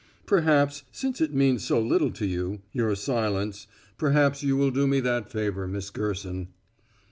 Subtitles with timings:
[0.25, 3.67] "Perhaps since it means so little to you your silence
[3.99, 6.47] perhaps you will do me that favor, Miss Gerson."